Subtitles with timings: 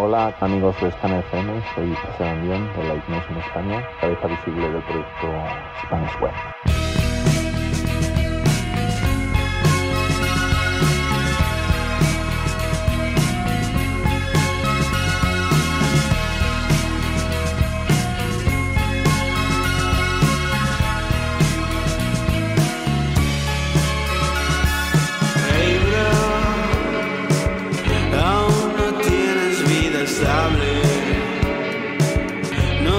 [0.00, 4.82] Hola amigos de Scan FM, soy José Andión de la Ignition España, cabeza visible del
[4.84, 5.26] proyecto
[5.82, 6.67] Spanish Web.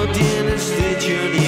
[0.00, 1.39] no tienes de llorar.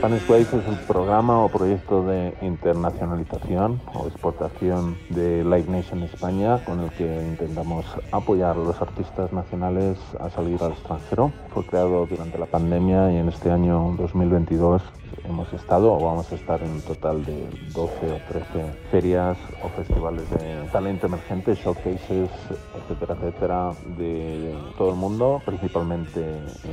[0.00, 6.80] Spanish es el programa o proyecto de internacionalización o exportación de Live Nation España con
[6.80, 11.30] el que intentamos apoyar a los artistas nacionales a salir al extranjero.
[11.52, 14.80] Fue creado durante la pandemia y en este año 2022
[15.28, 19.68] hemos estado o vamos a estar en un total de 12 o 13 ferias o
[19.68, 22.30] festivales de talento emergente, showcases,
[22.74, 25.42] etcétera, etcétera, de todo el mundo.
[25.44, 26.24] Principalmente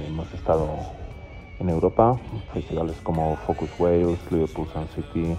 [0.07, 0.69] hemos estado
[1.59, 2.17] en Europa,
[2.53, 5.35] festivales como Focus Wales, Liverpool Sun City,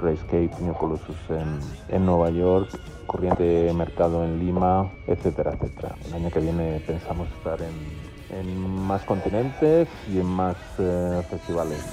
[0.00, 2.70] Rayscape, New Colossus en, en Nueva York,
[3.06, 5.94] Corriente Mercado en Lima, etcétera, etcétera.
[6.06, 11.84] El año que viene pensamos estar en, en más continentes y en más eh, festivales.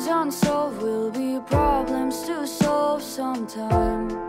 [0.00, 4.19] Problems unsolved will be problems to solve sometime.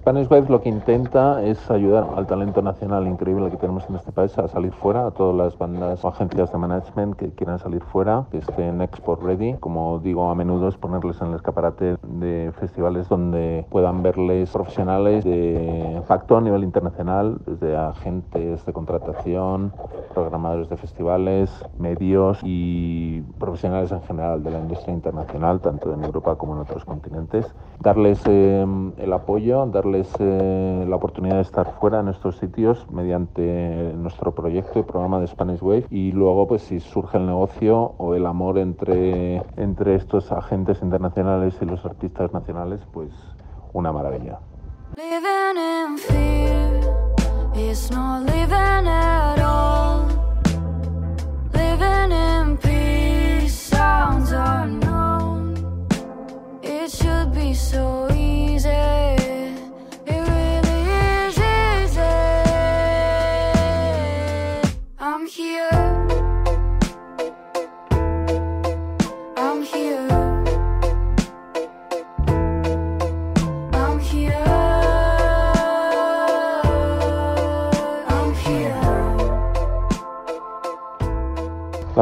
[0.00, 4.10] Spanish Wave lo que intenta es ayudar al talento nacional increíble que tenemos en este
[4.12, 7.82] país a salir fuera, a todas las bandas o agencias de management que quieran salir
[7.82, 9.56] fuera, que estén export ready.
[9.60, 15.22] Como digo, a menudo es ponerles en el escaparate de festivales donde puedan verles profesionales
[15.22, 19.70] de impacto a nivel internacional, desde agentes de contratación,
[20.14, 26.36] programadores de festivales, medios y profesionales en general de la industria internacional, tanto en Europa
[26.36, 27.54] como en otros continentes.
[27.80, 28.66] Darles eh,
[28.98, 34.78] el apoyo, darles eh, la oportunidad de estar fuera en estos sitios mediante nuestro proyecto
[34.78, 38.58] y programa de Spanish Wave y luego pues si surge el negocio o el amor
[38.58, 43.10] entre, entre estos agentes internacionales y los artistas nacionales, pues
[43.72, 44.40] una maravilla.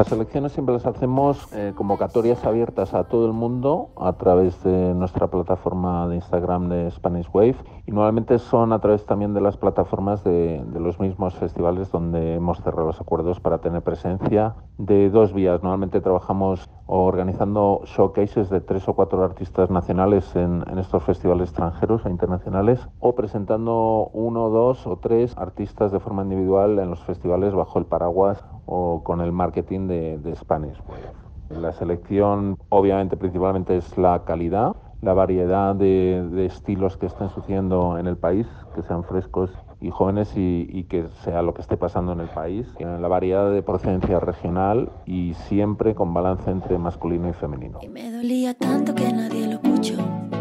[0.08, 4.94] Las elecciones siempre las hacemos eh, convocatorias abiertas a todo el mundo a través de
[4.94, 9.58] nuestra plataforma de Instagram de Spanish Wave y normalmente son a través también de las
[9.58, 15.34] plataformas de, los mismos festivales donde hemos cerrado los acuerdos para tener presencia de dos
[15.34, 15.62] vías.
[15.62, 22.06] Normalmente trabajamos organizando showcases de tres o cuatro artistas nacionales en, en estos festivales extranjeros
[22.06, 27.52] e internacionales o presentando uno, dos o tres artistas de forma individual en los festivales
[27.52, 31.60] bajo el paraguas o con el marketing de, de Spanish Wave.
[31.60, 37.98] La selección obviamente principalmente es la calidad, la variedad de, de estilos que estén sucediendo
[37.98, 39.50] en el país, que sean frescos
[39.80, 43.08] y jóvenes y, y que sea lo que esté pasando en el país, en la
[43.08, 47.78] variedad de procedencia regional y siempre con balance entre masculino y femenino.
[47.80, 49.96] Y me dolía tanto que nadie lo escuchó.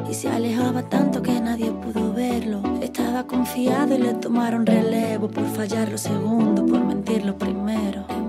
[0.10, 2.62] Y se alejaba tanto que nadie pudo verlo.
[2.82, 8.27] Estaba confiado y le tomaron relevo por fallar lo segundo, por mentir lo primero.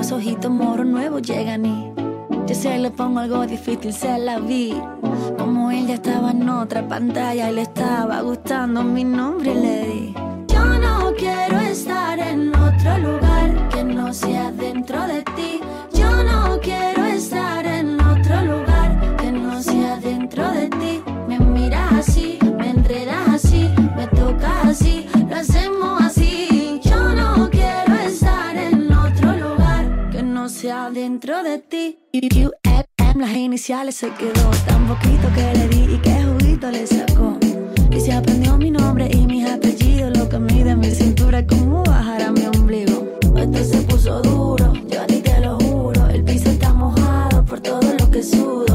[0.00, 1.92] Esos ojitos moros nuevos llegan y
[2.46, 4.74] yo se lo pongo algo difícil, se la vi.
[5.38, 10.23] Como él ya estaba en otra pantalla y le estaba gustando mi nombre, le di.
[31.04, 31.98] Dentro de ti.
[32.14, 37.36] UFM, las iniciales se quedó tan poquito que le di y qué juguito le sacó.
[37.90, 41.84] Y se aprendió mi nombre y mis apellidos, lo que mide mi cintura es como
[41.84, 43.18] bajar a mi ombligo.
[43.36, 46.08] Esto se puso duro, yo a ti te lo juro.
[46.08, 48.73] El piso está mojado por todo lo que sudo.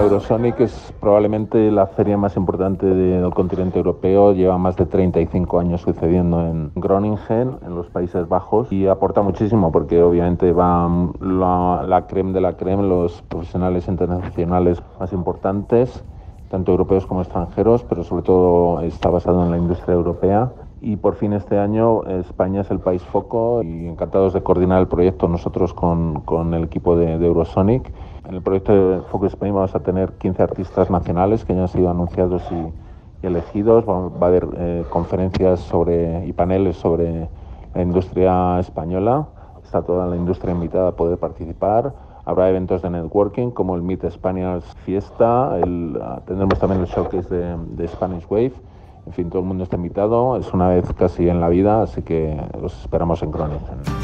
[0.00, 4.32] Eurosonic es probablemente la feria más importante del continente europeo.
[4.32, 9.70] Lleva más de 35 años sucediendo en Groningen, en los Países Bajos, y aporta muchísimo
[9.70, 10.88] porque obviamente va
[11.20, 16.02] la, la creme de la creme, los profesionales internacionales más importantes,
[16.48, 20.50] tanto europeos como extranjeros, pero sobre todo está basado en la industria europea.
[20.82, 24.88] Y por fin este año España es el país foco y encantados de coordinar el
[24.88, 27.92] proyecto nosotros con, con el equipo de, Eurosonic.
[28.26, 31.68] En el proyecto de Focus Spain vamos a tener 15 artistas nacionales que ya han
[31.68, 33.84] sido anunciados y, elegidos.
[33.86, 37.28] Va, a haber eh, conferencias sobre, y paneles sobre
[37.74, 39.28] la industria española.
[39.62, 41.92] Está toda la industria invitada a poder participar.
[42.24, 45.50] Habrá eventos de networking como el Meet Spaniards Fiesta.
[45.62, 48.54] Uh, tendremos también el showcase de Spanish Wave.
[49.10, 50.36] En fin, todo el mundo está invitado.
[50.36, 53.99] Es una vez casi en la vida, así que los esperamos en Groningen.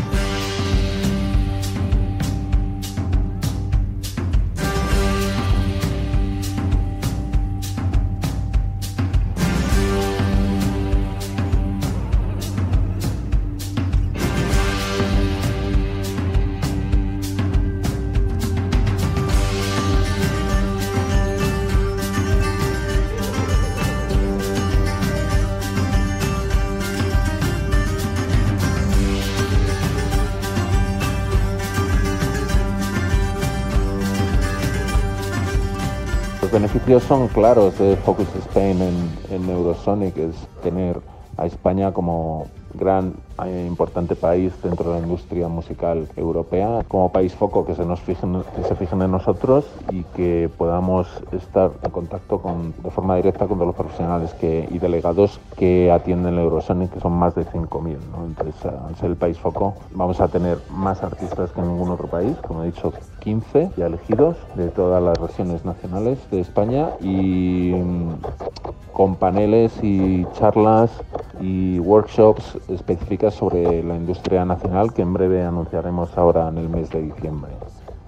[36.56, 40.98] Beneficios son claros de Focus Spain en, en Eurosonic, es tener
[41.36, 43.14] a España como gran
[43.44, 48.00] e importante país dentro de la industria musical europea, como país foco que se nos
[48.00, 53.16] fijen, que se fijen en nosotros y que podamos estar en contacto con, de forma
[53.16, 57.34] directa con todos los profesionales que, y delegados que atienden el Eurosonic, que son más
[57.34, 57.98] de 5.000.
[58.10, 58.24] ¿no?
[58.24, 62.08] Entonces, al ser el país foco, vamos a tener más artistas que en ningún otro
[62.08, 67.72] país, como he dicho, 15 ya elegidos de todas las regiones nacionales de España y
[68.92, 70.90] con paneles y charlas
[71.40, 76.90] y workshops específicas sobre la industria nacional que en breve anunciaremos ahora en el mes
[76.90, 77.52] de diciembre.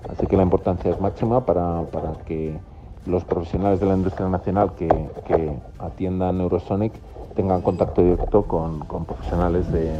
[0.08, 2.58] Así que la importancia es máxima para, para que
[3.06, 4.88] los profesionales de la industria nacional que,
[5.26, 6.92] que atiendan Eurosonic
[7.34, 9.92] tengan contacto directo con, con profesionales de,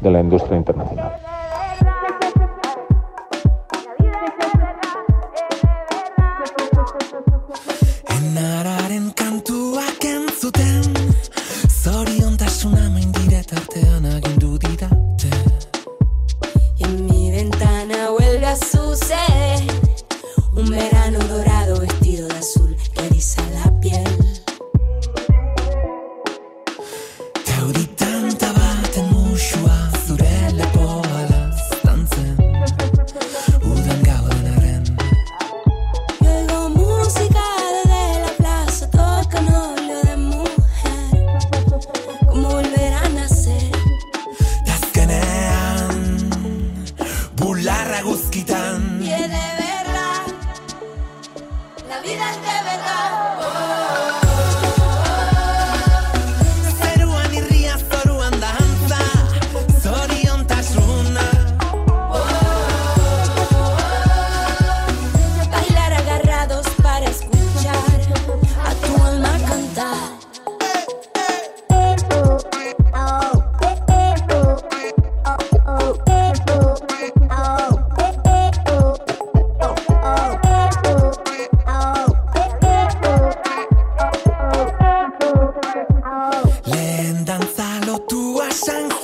[0.00, 1.12] de la industria internacional.
[18.96, 19.33] sucesso.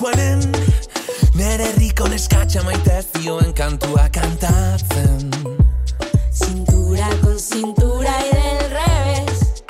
[0.00, 0.40] San Juanen
[1.35, 5.30] Nere herriko neskatxa maite zioen kantua kantatzen
[6.33, 9.62] Cintura con cintura y del revés.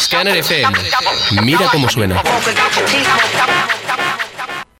[0.00, 0.78] Scanner FM.
[1.42, 2.22] Mira cómo suena.